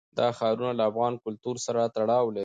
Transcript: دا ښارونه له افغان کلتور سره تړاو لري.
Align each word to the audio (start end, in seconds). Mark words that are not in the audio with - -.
دا 0.17 0.27
ښارونه 0.37 0.71
له 0.79 0.83
افغان 0.91 1.13
کلتور 1.25 1.55
سره 1.65 1.81
تړاو 1.95 2.33
لري. 2.35 2.39